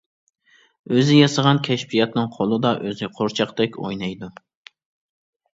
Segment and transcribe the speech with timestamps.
[0.95, 4.31] ئۆزى ياسىغان كەشپىياتنىڭ قولىدا ئۆزى قورچاقتەك ئوينايدۇ.